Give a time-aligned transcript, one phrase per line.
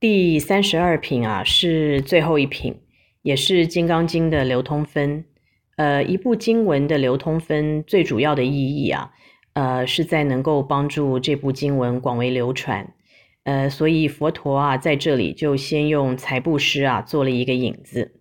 [0.00, 2.82] 第三十二品啊，是最后一品，
[3.22, 5.24] 也是《金刚经》的流通分。
[5.76, 9.10] 呃，一部经文的流通分最主要的意义啊，
[9.54, 12.94] 呃，是在能够帮助这部经文广为流传。
[13.42, 18.12] 呃，所以佛陀啊，在这里就先用财布施啊做了一个引子。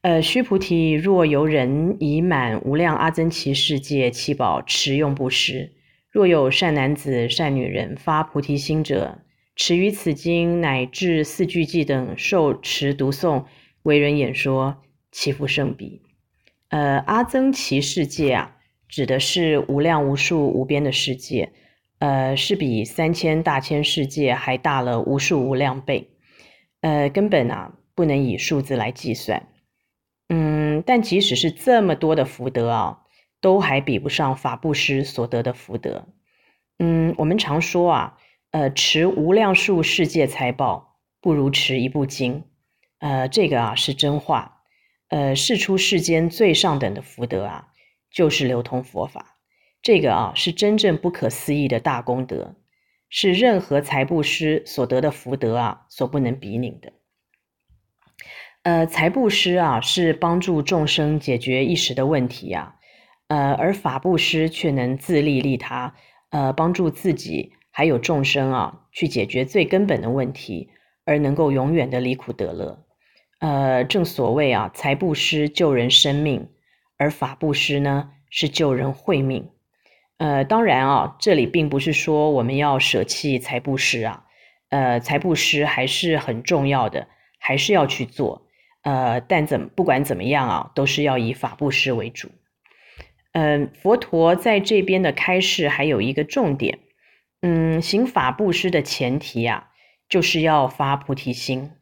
[0.00, 5.72] 呃，须菩提，若有人以满无量阿僧祇世界七宝持用布施，
[6.10, 9.18] 若有善男子、善女人发菩提心者，
[9.54, 13.44] 持于此经乃至四句偈等受持读诵，
[13.82, 14.78] 为人演说，
[15.10, 16.00] 其福甚彼。
[16.70, 18.56] 呃，阿僧只世界啊，
[18.88, 21.52] 指的是无量无数无边的世界，
[21.98, 26.08] 呃，是比三千大千世界还大了无数无量倍，
[26.80, 29.48] 呃，根本啊不能以数字来计算。
[30.30, 33.00] 嗯，但即使是这么多的福德啊，
[33.42, 36.08] 都还比不上法布施所得的福德。
[36.78, 38.18] 嗯，我们常说啊。
[38.52, 42.44] 呃，持无量数世界财宝，不如持一部经。
[42.98, 44.60] 呃，这个啊是真话。
[45.08, 47.68] 呃，世出世间最上等的福德啊，
[48.10, 49.38] 就是流通佛法。
[49.80, 52.56] 这个啊是真正不可思议的大功德，
[53.08, 56.92] 是任何财布施所得的福德啊所不能比拟的。
[58.64, 62.76] 呃，财布施啊是帮助众生解决一时的问题啊，
[63.28, 65.94] 呃，而法布施却能自利利他，
[66.28, 67.54] 呃，帮助自己。
[67.72, 70.68] 还有众生啊，去解决最根本的问题，
[71.04, 72.84] 而能够永远的离苦得乐。
[73.40, 76.50] 呃，正所谓啊，财布施救人生命，
[76.98, 79.50] 而法布施呢是救人慧命。
[80.18, 84.26] 呃，当然啊，这里并不是说我们要舍弃财布施啊，
[84.68, 87.08] 呃，财布施还是很重要的，
[87.40, 88.46] 还是要去做。
[88.82, 92.28] 呃，但怎不管怎么样啊，都是要以法布施为主。
[93.32, 96.78] 嗯、呃，佛陀在这边的开示还有一个重点。
[97.42, 99.70] 嗯，行法布施的前提啊，
[100.08, 101.72] 就是要发菩提心。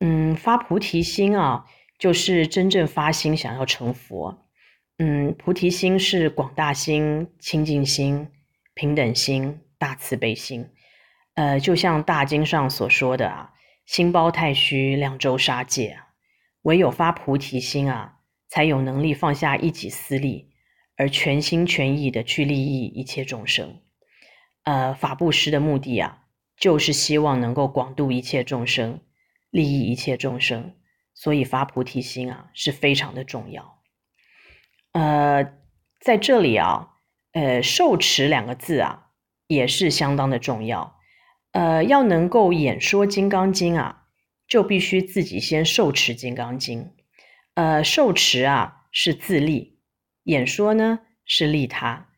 [0.00, 1.66] 嗯，发菩提心啊，
[1.98, 4.48] 就是真正发心想要成佛。
[4.96, 8.28] 嗯，菩提心是广大心、清净心、
[8.72, 10.70] 平等心、大慈悲心。
[11.34, 13.52] 呃，就像大经上所说的啊，
[13.84, 16.08] 心包太虚，量周沙界啊，
[16.62, 20.52] 唯有发菩提心啊，才有能力放下一己私利，
[20.96, 23.81] 而全心全意的去利益一切众生。
[24.64, 26.24] 呃，法布施的目的啊，
[26.56, 29.00] 就是希望能够广度一切众生，
[29.50, 30.76] 利益一切众生，
[31.14, 33.82] 所以发菩提心啊是非常的重要。
[34.92, 35.52] 呃，
[36.00, 36.90] 在这里啊，
[37.32, 39.08] 呃，受持两个字啊
[39.48, 40.96] 也是相当的重要。
[41.50, 44.04] 呃，要能够演说《金刚经》啊，
[44.46, 46.84] 就必须自己先受持《金刚经》。
[47.54, 49.80] 呃，受持啊是自利，
[50.22, 52.08] 演说呢是利他。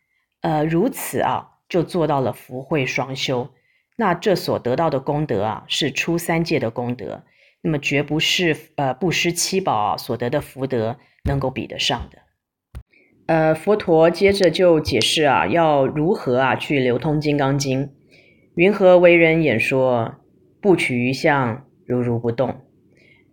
[0.42, 1.52] 呃，如此啊。
[1.74, 3.48] 就做到了福慧双修，
[3.96, 7.24] 那这所得到的功德啊，是出三界的功德，
[7.62, 12.18] 那么绝不是呃布施七宝所得的福德能够比得上的。
[13.26, 17.90] 呃，佛陀接着就解释啊，要如何啊去流通金刚经，
[18.54, 20.14] 云何为人演说，
[20.60, 22.60] 不取于相，如如不动。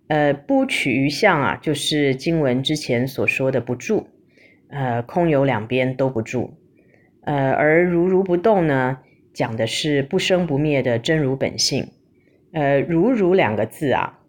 [0.08, 4.08] 呃，不取于相啊，就是经文之前所说的不住，
[4.72, 6.58] 呃，空有两边都不住。
[7.24, 8.98] 呃，而如如不动呢，
[9.32, 11.90] 讲的是不生不灭的真如本性。
[12.52, 14.20] 呃，如如两个字啊，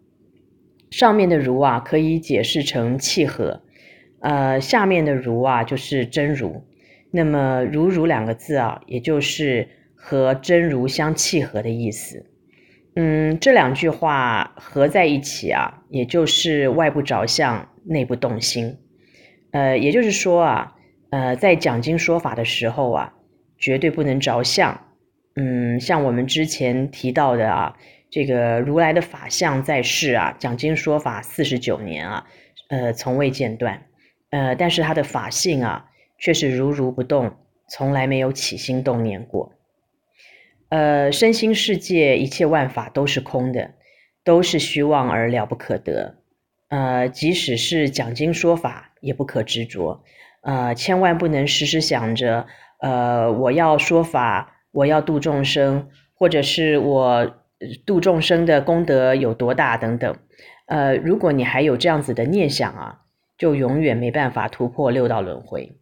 [0.91, 3.63] 上面的如啊可以解释成契合，
[4.19, 6.63] 呃，下面的如啊就是真如。
[7.09, 12.27] 那么如如两个字啊，也就是和真如相契合的意思。
[12.95, 18.77] 嗯，这两句话合在一起啊，也就是外部着相，内不动心。
[19.51, 20.75] 呃，也就是说啊。
[21.13, 23.13] 呃，在讲经说法的时候啊，
[23.59, 24.87] 绝对不能着相。
[25.35, 27.77] 嗯，像我们之前提到的啊，
[28.09, 32.25] 这个如来的法相在世啊，讲经说法四十九年啊，
[32.69, 33.83] 呃，从未间断。
[34.31, 35.85] 呃，但是他的法性啊，
[36.17, 37.37] 却是如如不动，
[37.69, 39.53] 从来没有起心动念过。
[40.69, 43.75] 呃，身心世界一切万法都是空的，
[44.23, 46.15] 都是虚妄而了不可得。
[46.69, 50.03] 呃，即使是讲经说法，也不可执着。
[50.43, 52.45] 呃，千万不能时时想着，
[52.79, 57.35] 呃，我要说法，我要度众生，或者是我
[57.85, 60.15] 度众生的功德有多大等等。
[60.67, 62.99] 呃，如果你还有这样子的念想啊，
[63.37, 65.77] 就永远没办法突破六道轮回。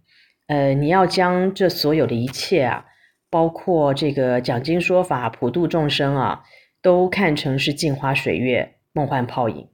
[0.47, 2.85] 呃，你要将这所有的一切啊，
[3.29, 6.43] 包括这个讲经说法、普度众生啊，
[6.81, 9.67] 都看成是镜花水月、梦幻泡影，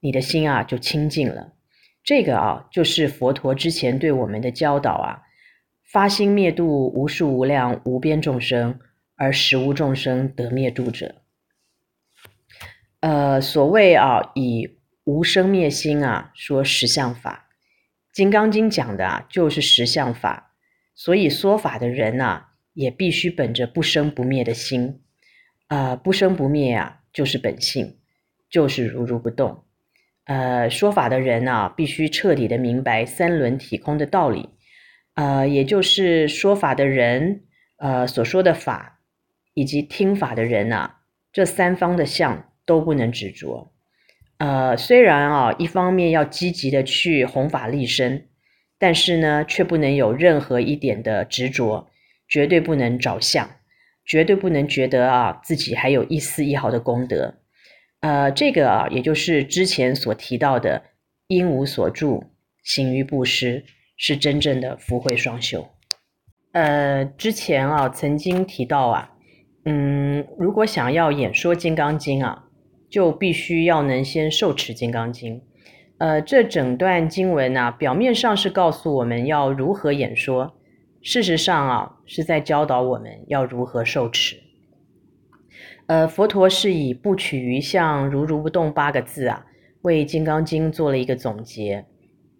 [0.00, 1.52] 你的心啊就清净了。
[2.04, 5.22] 这个啊，就是佛陀之前对我们的教导啊，
[5.84, 8.80] 发心灭度无数无量无边众生，
[9.14, 11.22] 而实无众生得灭度者。
[13.00, 17.48] 呃，所谓啊，以无生灭心啊，说实相法，
[18.16, 20.54] 《金刚经》讲的啊，就是实相法，
[20.94, 25.00] 所以说法的人啊，也必须本着不生不灭的心，
[25.68, 27.98] 啊、不生不灭啊，就是本性，
[28.48, 29.64] 就是如如不动。
[30.24, 34.50] 呃，说法的人啊，必须彻底的明白三轮体空的道理，
[35.14, 37.42] 呃，也就是说法的人，
[37.78, 39.00] 呃，所说的法，
[39.54, 41.00] 以及听法的人啊，
[41.32, 43.72] 这三方的相都不能执着。
[44.38, 48.28] 呃，虽然啊，一方面要积极的去弘法利身，
[48.78, 51.90] 但是呢，却不能有任何一点的执着，
[52.28, 53.50] 绝对不能着相，
[54.04, 57.41] 绝对不能觉得啊，自己还有一丝一毫的功德。
[58.02, 60.82] 呃，这个啊，也就是之前所提到的
[61.28, 62.24] “应无所住，
[62.64, 63.64] 行于布施”，
[63.96, 65.68] 是真正的福慧双修。
[66.50, 69.12] 呃，之前啊，曾经提到啊，
[69.64, 72.46] 嗯，如果想要演说《金刚经》啊，
[72.90, 75.36] 就必须要能先受持《金刚经》。
[75.98, 80.56] 呃，这整段经文啊，表面上是告诉我们要如何演说，
[81.00, 84.41] 事实上啊，是在教导我们要如何受持。
[85.92, 89.44] 呃，佛陀是以不取于相，如如不动八个字啊，
[89.82, 91.84] 为《金刚经》做了一个总结。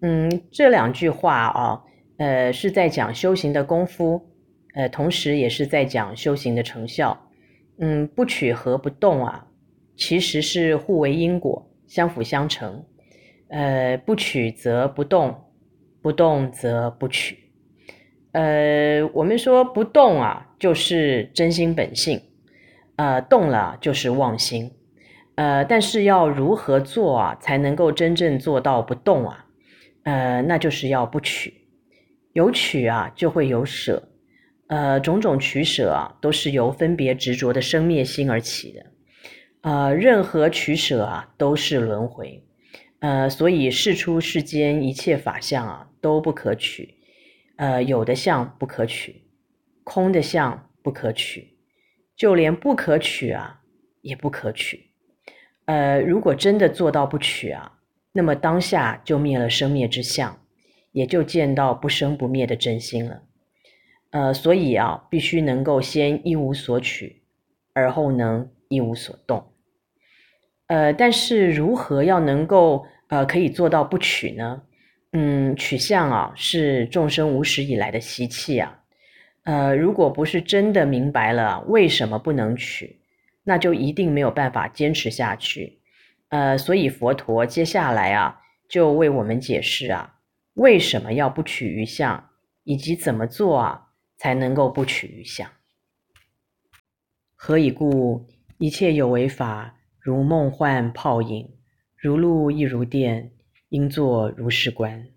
[0.00, 1.82] 嗯，这两句话啊，
[2.16, 4.26] 呃，是在讲修行的功夫，
[4.72, 7.28] 呃，同时也是在讲修行的成效。
[7.76, 9.46] 嗯，不取和不动啊，
[9.96, 12.82] 其实是互为因果，相辅相成。
[13.48, 15.36] 呃，不取则不动，
[16.00, 17.36] 不动则不取。
[18.32, 22.18] 呃，我们说不动啊，就是真心本性。
[23.02, 24.70] 呃，动了就是妄心，
[25.34, 29.46] 呃，但是要如何做啊，才能够真正做到不动啊？
[30.04, 31.52] 呃，那就是要不取，
[32.32, 34.08] 有取啊，就会有舍，
[34.68, 38.86] 呃，种种取舍啊，都是由分别执着的生灭心而起的，
[39.62, 42.44] 呃，任何取舍啊，都是轮回，
[43.00, 46.94] 呃，所以世出世间一切法相啊，都不可取，
[47.56, 49.24] 呃，有的相不可取，
[49.82, 51.51] 空的相不可取。
[52.16, 53.60] 就连不可取啊，
[54.00, 54.90] 也不可取。
[55.64, 57.78] 呃，如果真的做到不取啊，
[58.12, 60.38] 那么当下就灭了生灭之相，
[60.92, 63.22] 也就见到不生不灭的真心了。
[64.10, 67.22] 呃，所以啊，必须能够先一无所取，
[67.72, 69.52] 而后能一无所动。
[70.66, 74.62] 呃，但是如何要能够呃可以做到不取呢？
[75.12, 78.81] 嗯，取相啊，是众生无始以来的习气啊。
[79.44, 83.00] 呃，如果不是真的明白了为什么不能取，
[83.42, 85.80] 那就一定没有办法坚持下去。
[86.28, 90.20] 呃，所以佛陀接下来啊，就为我们解释啊，
[90.54, 92.30] 为什么要不取于相，
[92.64, 95.50] 以及怎么做啊，才能够不取于相。
[97.34, 98.28] 何以故？
[98.58, 101.50] 一切有为法，如梦幻泡影，
[101.96, 103.32] 如露亦如电，
[103.70, 105.08] 应作如是观。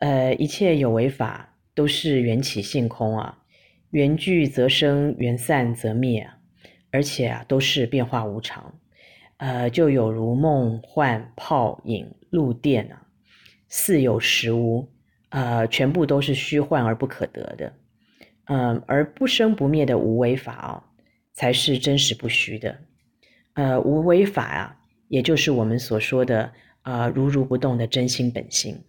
[0.00, 1.55] 呃，一切有为法。
[1.76, 3.38] 都是缘起性空啊，
[3.90, 6.26] 缘聚则生，缘散则灭，
[6.90, 8.74] 而且啊都是变化无常，
[9.36, 13.06] 呃，就有如梦幻泡影露电啊，
[13.68, 14.88] 似有实无，
[15.28, 17.72] 呃，全部都是虚幻而不可得的，
[18.46, 20.84] 嗯、呃，而不生不灭的无为法啊，
[21.34, 22.78] 才是真实不虚的，
[23.52, 24.76] 呃，无为法啊，
[25.08, 28.82] 也就是我们所说的啊、呃，如如不动的真心本性。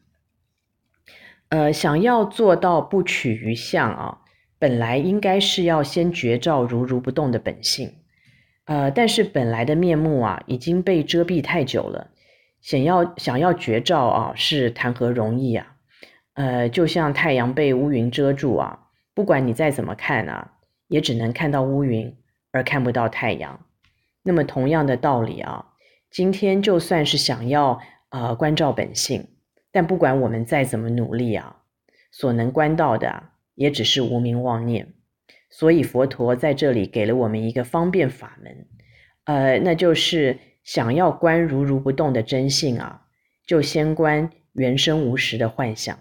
[1.49, 4.21] 呃，想要做到不取于相啊，
[4.59, 7.93] 本来应该是要先觉照如如不动的本性，
[8.65, 12.11] 呃，但是本来的面目啊已经被遮蔽太久了，
[12.59, 15.75] 想要想要觉照啊，是谈何容易啊？
[16.33, 18.79] 呃，就像太阳被乌云遮住啊，
[19.13, 20.51] 不管你再怎么看啊，
[20.89, 22.13] 也只能看到乌云
[22.51, 23.65] 而看不到太阳。
[24.23, 25.67] 那么同样的道理啊，
[26.11, 29.29] 今天就算是想要呃关照本性。
[29.77, 31.57] 但不管我们再怎么努力啊，
[32.09, 34.91] 所能观到的，也只是无明妄念。
[35.51, 38.65] 所以佛陀在这里给了我们一个方便法门，
[39.25, 43.03] 呃，那就是想要观如如不动的真性啊，
[43.45, 45.99] 就先观缘生无实的幻象。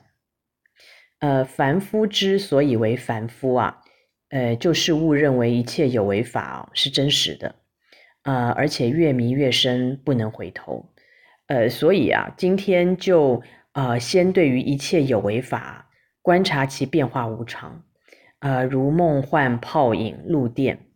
[1.19, 3.83] 呃，凡夫之所以为凡夫啊，
[4.31, 7.57] 呃，就是误认为一切有为法啊是真实的，
[8.23, 10.89] 呃，而且越迷越深，不能回头。
[11.49, 13.43] 呃，所以啊，今天就。
[13.77, 15.91] 呃，先对于一切有为法
[16.23, 17.85] 观察其变化无常，
[18.39, 20.87] 呃，如梦幻泡影露电，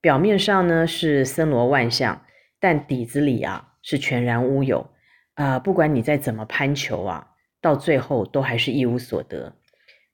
[0.00, 2.26] 表面上呢是森罗万象，
[2.58, 4.90] 但底子里啊是全然乌有，
[5.34, 7.28] 啊、不管你再怎么攀求啊，
[7.60, 9.54] 到最后都还是一无所得，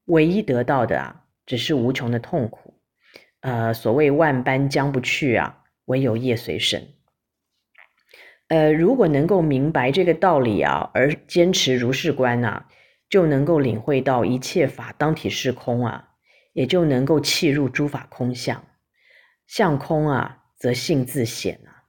[0.04, 2.74] 唯一得到的啊只是无穷的痛苦，
[3.40, 6.86] 呃，所谓万般将不去啊，唯有业随身。
[8.52, 12.68] 呃，如果能够明白这个道理啊，而坚持如是观啊，
[13.08, 16.10] 就能够领会到一切法当体是空啊，
[16.52, 18.62] 也就能够契入诸法空相。
[19.46, 21.88] 相空啊，则性自显啊。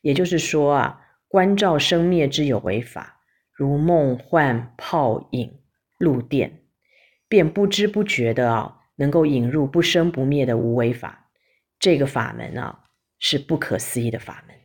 [0.00, 3.20] 也就是说啊，观照生灭之有为法，
[3.52, 5.60] 如梦幻泡影
[5.98, 6.64] 露电，
[7.28, 11.30] 便不知不觉的啊，能够引入不生不灭的无为法。
[11.78, 12.80] 这个法门啊，
[13.20, 14.61] 是不可思议的法门。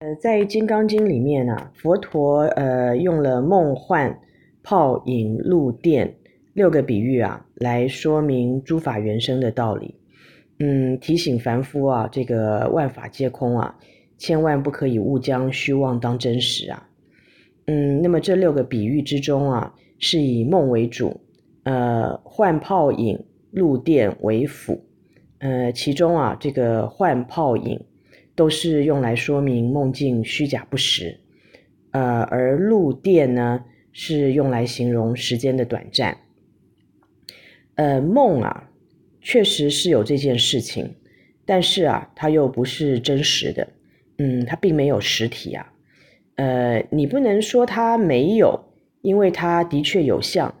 [0.00, 4.16] 呃，在《金刚经》里面呢、佛陀呃用了梦幻
[4.62, 6.14] 泡影露电
[6.52, 9.96] 六个比喻啊，来说明诸法缘生的道理。
[10.60, 13.76] 嗯，提醒凡夫啊，这个万法皆空啊，
[14.16, 16.88] 千万不可以误将虚妄当真实啊。
[17.66, 21.20] 嗯，那么这六个比喻之中啊，是以梦为主，
[21.64, 24.80] 呃，幻泡影露电为辅，
[25.40, 27.80] 呃，其中啊，这个幻泡影
[28.38, 31.18] 都是用来说明梦境虚假不实，
[31.90, 36.16] 呃，而露电呢，是用来形容时间的短暂。
[37.74, 38.64] 呃，梦啊。
[39.20, 40.94] 确实是有这件事情，
[41.44, 43.68] 但是啊，它又不是真实的，
[44.16, 45.72] 嗯，它并没有实体啊，
[46.36, 48.58] 呃，你不能说它没有，
[49.02, 50.54] 因为它的确有相，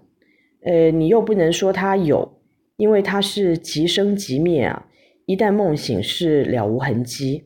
[0.62, 2.40] 呃，你又不能说它有，
[2.76, 4.86] 因为它是即生即灭啊，
[5.24, 7.44] 一旦梦醒是了无痕迹，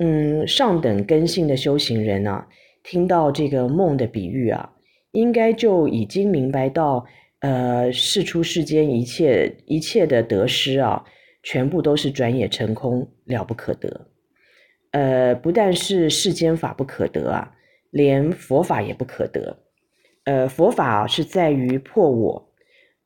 [0.00, 2.48] 嗯，上等根性的修行人啊，
[2.82, 4.72] 听到这个梦的比喻啊，
[5.12, 7.06] 应该就已经明白到。
[7.42, 11.02] 呃，世出世间一切一切的得失啊，
[11.42, 14.08] 全部都是转眼成空，了不可得。
[14.90, 17.54] 呃，不但是世间法不可得啊，
[17.90, 19.56] 连佛法也不可得。
[20.24, 22.52] 呃，佛法是在于破我。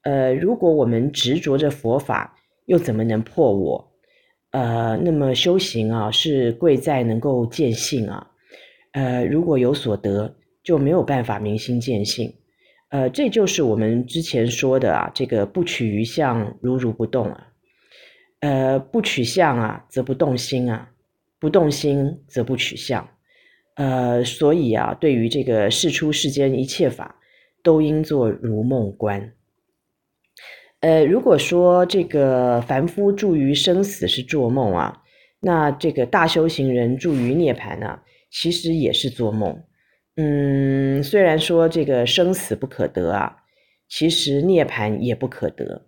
[0.02, 2.36] 呃，如果我们执着着佛法，
[2.66, 3.93] 又怎么能破我？
[4.54, 8.30] 呃，那么修行啊，是贵在能够见性啊。
[8.92, 10.32] 呃，如果有所得，
[10.62, 12.32] 就没有办法明心见性。
[12.90, 17.48] 呃，这就是我们之前说的啊，这个不取于相，如如不动啊。
[18.38, 20.86] 呃，不取相啊，则不动心啊；
[21.40, 23.08] 不动心，则不取相。
[23.74, 27.16] 呃，所以啊，对于这个世出世间一切法，
[27.60, 29.32] 都应作如梦观。
[30.84, 35.02] 呃，如果说这个凡夫住于生死是做梦啊，
[35.40, 38.00] 那这个大修行人住于涅槃呢，
[38.30, 39.64] 其实也是做梦。
[40.16, 43.34] 嗯，虽然说这个生死不可得啊，
[43.88, 45.86] 其实涅槃也不可得。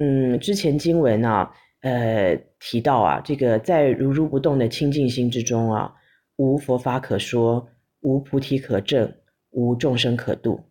[0.00, 5.94] 嗯，之前经文啊，呃提到啊，这个在如如不动的清净心之中啊，
[6.34, 7.68] 无佛法可说，
[8.00, 9.14] 无菩提可证，
[9.52, 10.64] 无众生可度。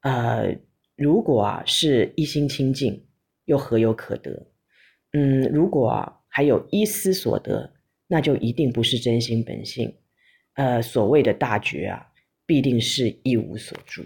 [0.00, 0.56] 呃，
[0.96, 3.00] 如果啊是一心清净，
[3.52, 4.46] 又何有可得？
[5.12, 7.72] 嗯，如果还有一丝所得，
[8.08, 9.94] 那就一定不是真心本性。
[10.54, 12.08] 呃，所谓的大觉啊。
[12.44, 14.04] 必定是一无所住。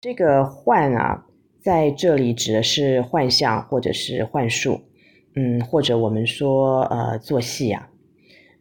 [0.00, 1.26] 这个幻啊，
[1.60, 4.80] 在这里指的是幻象或者是幻术，
[5.34, 7.90] 嗯，或者我们说呃做戏啊，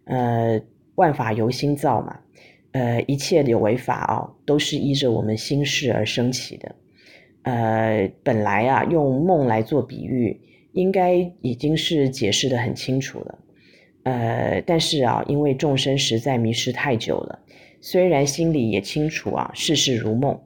[0.05, 0.60] 呃
[0.95, 2.21] 万法由心造嘛，
[2.71, 6.74] 呃一切有为法啊，都是依着我们心事而生起的。
[7.43, 10.39] 呃，本来啊用梦来做比喻，
[10.74, 13.39] 应该已经是解释得很清楚了。
[14.03, 17.39] 呃，但是啊，因为众生实在迷失太久了。
[17.81, 20.39] 虽然心里也清楚啊，世事如梦，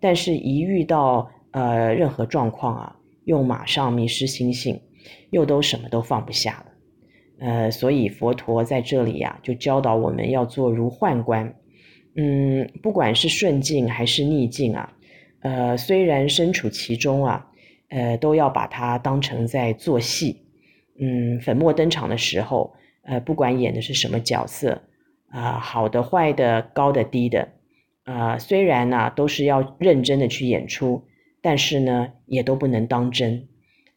[0.00, 4.80] 但是一遇到呃任何状况啊，又马上迷失心性，
[5.30, 6.66] 又都什么都放不下了。
[7.40, 11.54] 呃，所以佛陀在这里呀、啊，就教导我们要做如幻观。
[12.16, 14.92] 嗯，不管是顺境还是逆境啊，
[15.44, 17.46] 呃，虽然身处其中啊，
[17.90, 20.40] 呃，都要把它当成在做戏。
[20.98, 24.82] 嗯，粉墨登场的时候，呃，不管演的是什么角色。
[25.28, 27.48] 啊，好的、坏的、高的、低的，
[28.04, 31.02] 啊，虽然呢都是要认真的去演出，
[31.42, 33.48] 但是呢也都不能当真。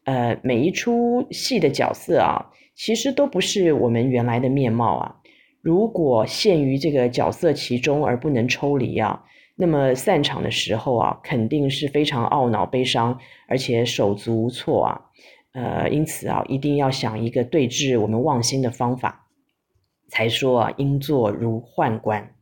[0.03, 5.15] 呃，每一出戏的角色啊，其实都不是我们原来的面貌啊。
[5.61, 9.23] 如果陷于这个角色其中而不能抽离啊，
[9.59, 15.01] 那么散场的时候啊，肯定是非常懊恼、悲伤，而且手足无措啊。
[15.53, 19.27] 呃，因此啊，一定要想一个对治我们妄心的方法。
[20.09, 22.35] 才说啊，应作如幻观。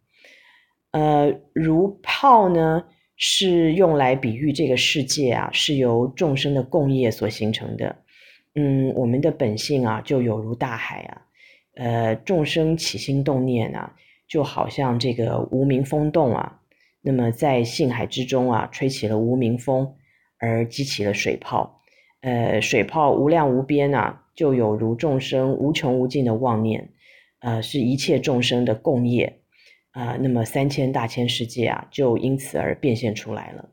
[0.91, 2.83] 呃，如泡呢，
[3.15, 7.95] 是用来比喻这个世界啊，是由众生的共业所形成的。
[8.55, 11.21] 嗯，我们的本性啊，就有如大海啊。
[11.75, 13.95] 呃，众生起心动念啊，
[14.27, 16.59] 就好像这个无名风动啊。
[17.07, 19.93] 那么在性海之中啊，吹起了无名风，
[20.39, 21.83] 而激起了水泡。
[22.21, 26.89] 呃，水泡无量无边啊，就有如众生无穷无尽的妄念。
[27.41, 29.41] 呃，是一切众生的共业，
[29.91, 33.69] 啊、那么三千大千世界啊，就因此而变现出来了。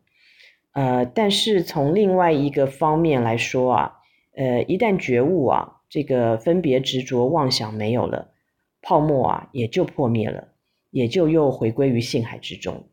[0.73, 3.93] 呃，但是从另外一个方面来说啊，
[4.37, 8.35] 呃，一旦觉悟啊，这个分别执着妄想没有了，
[8.83, 10.49] 泡沫啊也就破灭了，
[10.91, 12.85] 也就又回归于性海之中。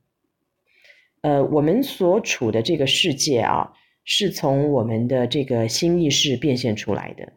[1.21, 3.73] 呃，我们所处的这个世界啊，
[4.05, 7.33] 是从我们的这个心意识变现出来的，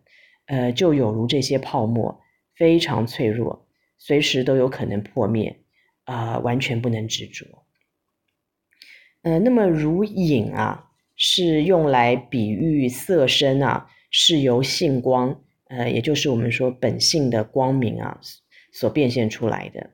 [0.47, 2.21] 呃，就有如这些泡沫，
[2.55, 3.67] 非常脆弱，
[3.99, 5.61] 随时都有可能破灭，
[6.05, 7.45] 啊、完全不能执着。
[9.23, 18.21] 呃，那么如影啊，是用来比喻色身啊，是由性光，呃，也就是我们说本性的光明啊，
[18.73, 19.91] 所变现出来的。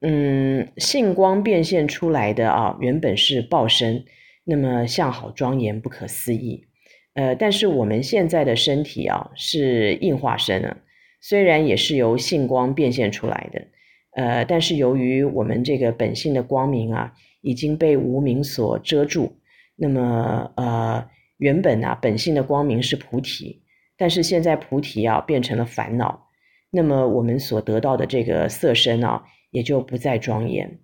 [0.00, 4.04] 嗯，性光变现出来的啊，原本是报身，
[4.44, 6.66] 那么相好庄严，不可思议。
[7.14, 10.76] 呃，但是我们现在的身体啊，是硬化身啊，
[11.20, 13.66] 虽然也是由性光变现出来的，
[14.12, 19.32] 呃，但是由于我们这个本性的光明啊，已经被无明所遮住，
[19.74, 23.62] 那么呃，原本啊，本性的光明是菩提，
[23.96, 26.28] 但是现在菩提啊，变成了烦恼，
[26.70, 29.24] 那么我们所得到的这个色身啊。
[29.50, 30.78] 也就不再庄严，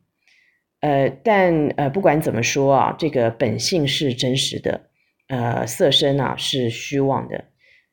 [0.81, 4.89] 呃，但呃，不管怎么说啊，这个本性是真实的，
[5.29, 7.45] 呃，色身啊是虚妄的，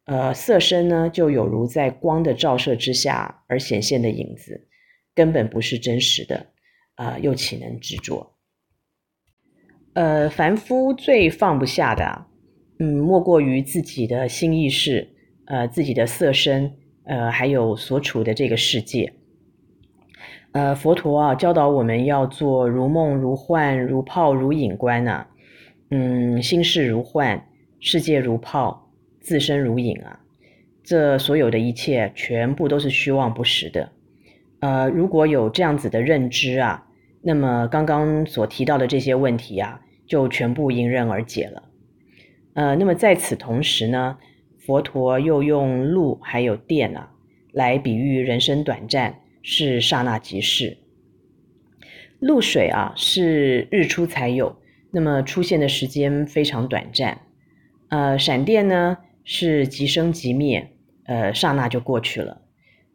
[0.05, 4.67] 呃，色身呢就有如在光的照射之下而显现的影子，
[5.13, 6.47] 根本不是真实的，
[6.95, 8.35] 呃，又岂能执着？
[9.93, 12.25] 呃，凡夫最放不下的，
[12.79, 15.09] 嗯，莫过于自己的心意识，
[15.47, 19.13] 呃，自己的色身，呃，还有所处的这个世界。
[20.53, 25.27] 呃，佛陀啊，教导我们要做如梦如幻、如泡如影观啊，
[25.89, 27.41] 嗯，心事如幻，
[27.79, 28.89] 世界如泡，
[29.21, 30.19] 自身如影啊，
[30.83, 33.89] 这所有的一切全部都是虚妄不实的。
[34.59, 36.85] 呃，如果有这样子的认知啊，
[37.21, 41.63] 那么刚刚所提到的这些问题啊，就全部迎刃而解了。
[42.55, 44.17] 呃，那么在此同时呢，
[44.59, 47.09] 佛陀又用露还有电啊，
[47.53, 49.15] 来比喻人生短暂。
[49.41, 50.77] 是刹那即逝，
[52.19, 54.55] 露水啊是日出才有，
[54.91, 57.21] 那么出现的时间非常短暂。
[57.89, 60.71] 呃，闪电呢是即生即灭，
[61.05, 62.41] 呃，刹那就过去了。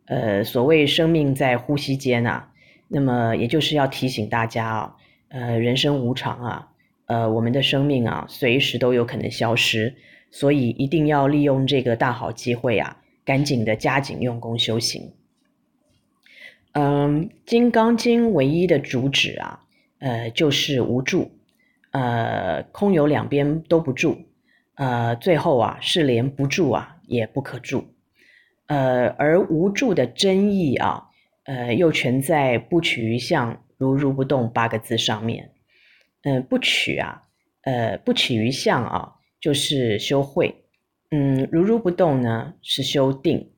[0.06, 2.52] 呃，所谓生命在呼吸间啊，
[2.88, 4.94] 那么也就是要提醒大家啊，
[5.28, 6.68] 呃，人生无常啊，
[7.06, 9.96] 呃，我们的生命啊随时都有可能消失，
[10.30, 15.12] 所以一定要利用这个大好机会啊，赶紧的加紧用功修行。
[16.78, 19.60] 嗯，《金刚经》唯一的主旨啊，
[19.98, 21.30] 呃，就是无住，
[21.90, 24.18] 呃，空有两边都不住，
[24.74, 27.86] 呃，最后啊，是连不住啊也不可住，
[28.66, 31.04] 呃，而无住的真义啊，
[31.44, 35.52] 呃，又全在不取于相，如如不动八个字上面。
[36.24, 37.22] 嗯、呃，不取啊，
[37.62, 40.54] 呃，不取于相啊，就是修慧，
[41.10, 43.50] 嗯，如如不动呢是修定，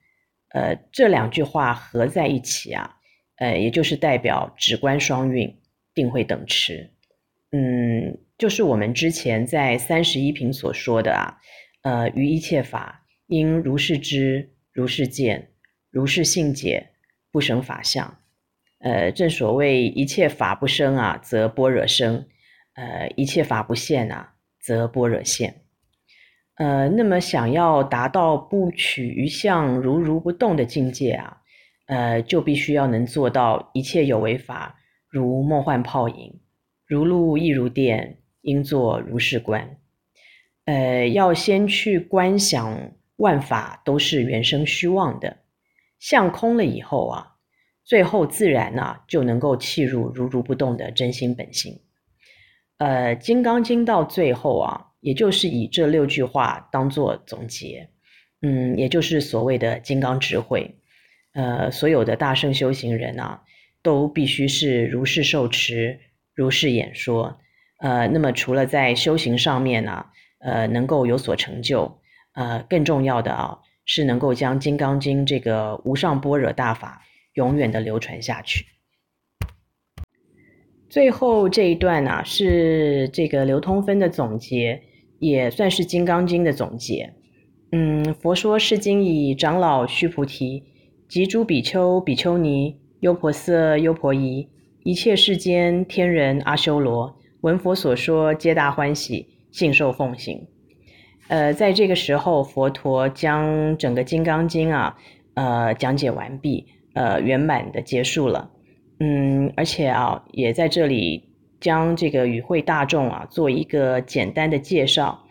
[0.50, 2.94] 呃，这两句话合在一起啊。
[3.38, 5.56] 呃，也就是代表止观双运，
[5.94, 6.90] 定慧等持，
[7.52, 11.38] 嗯，就是我们之前在三十一品所说的啊，
[11.82, 15.50] 呃，于一切法应如是知，如是见，
[15.90, 16.90] 如是信解，
[17.30, 18.18] 不生法相。
[18.80, 22.24] 呃，正所谓一切法不生啊，则般若生；
[22.74, 25.62] 呃，一切法不现啊，则般若现。
[26.56, 31.37] 呃，那么想要达到不取于相，如如不动的境界啊。
[31.88, 36.38] 呃，就必须要能做到一切有为法如梦幻泡影，
[36.86, 39.78] 如露亦如电，应作如是观。
[40.66, 45.38] 呃，要先去观想万法都是缘生虚妄的，
[45.98, 47.36] 相空了以后啊，
[47.84, 51.80] 最后自然呢、就能够契入如如不动的真心本性。
[52.76, 57.88] 呃，《金刚经》到最后啊，也就是以这六句话当做总结，
[58.42, 60.77] 嗯，也就是所谓的金刚智慧。
[61.38, 63.42] 呃，所有的大圣修行人啊，
[63.80, 66.00] 都必须是如是受持，
[66.34, 67.38] 如是演说。
[67.78, 70.06] 呃，那么除了在修行上面呢、啊，
[70.40, 72.00] 呃，能够有所成就，
[72.34, 77.02] 呃，更重要的啊，是能够将《金刚经》这个无上般若大法
[77.34, 78.66] 永远的流传下去。
[80.90, 84.82] 最后这一段呢、是这个流通分的总结，
[85.20, 87.14] 也算是《金刚经》的总结。
[87.70, 90.64] 嗯，佛说是经以，长老须菩提。
[91.08, 94.46] 及诸比丘、比丘尼、优婆塞、优婆夷，
[94.82, 100.46] 一切世间天人阿修罗，闻佛所说，皆大欢喜，信受奉行。
[101.28, 104.98] 呃，在这个时候，佛陀将整个《金刚经》啊，
[105.32, 108.50] 呃，讲解完毕，呃，圆满的结束了。
[109.00, 111.24] 嗯，而且啊，也在这里
[111.58, 115.24] 将这个与会大众啊做一个简单的介绍。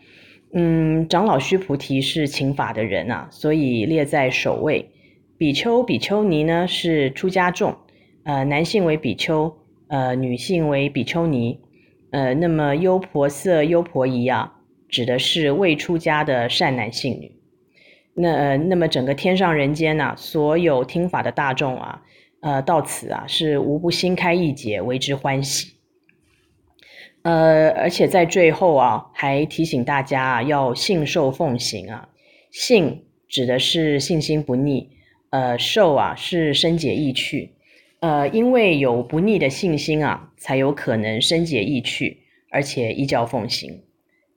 [0.54, 4.90] 嗯，长老须菩提是请法的人啊，所以列在首位。
[5.38, 7.76] 比丘、比丘尼呢是出家众，
[8.24, 9.56] 呃，男性为比丘，
[9.88, 11.60] 呃，女性为比丘尼。
[12.10, 14.54] 呃，那么优婆塞、优婆夷啊，
[14.88, 17.34] 指的是未出家的善男信女。
[18.14, 22.02] 那呃，那么整个天上人间呐、所有听法的大众啊，
[22.40, 25.74] 呃，到此啊，是无不心开意解，为之欢喜。
[27.22, 32.10] 呃，而且在最后啊，还提醒大家啊，要信受奉行啊。
[32.50, 34.90] 信指的是信心不逆，
[35.30, 37.52] 呃，受啊是深解意趣。
[38.00, 42.20] 呃，因为有不逆的信心啊，才有可能深解意趣，
[42.52, 43.84] 而且依教奉行。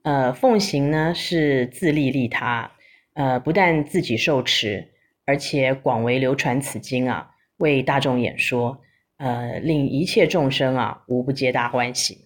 [0.03, 2.71] 呃，奉行呢是自利利他，
[3.13, 4.89] 呃，不但自己受持，
[5.25, 8.81] 而且广为流传此经啊，为大众演说，
[9.17, 12.17] 呃，令一切众生啊无不皆大欢喜。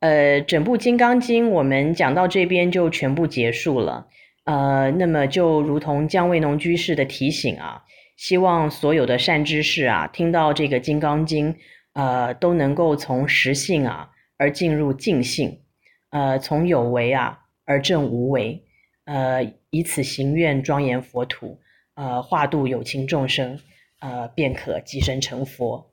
[0.00, 4.08] 呃，整部《金刚经》我们讲到这边就全部结束了。
[4.48, 7.84] 呃，那么就如同姜维农居士的提醒啊。
[8.16, 11.52] 希望所有的善知识啊，听到这个《金刚经》，
[11.92, 14.08] 呃，都能够从实性啊
[14.38, 15.60] 而进入净性，
[16.08, 18.64] 呃，从有为啊而证无为，
[19.04, 21.60] 呃，以此行愿庄严佛土，
[21.94, 23.60] 呃，化度有情众生，
[24.00, 25.90] 呃，便可即生成佛。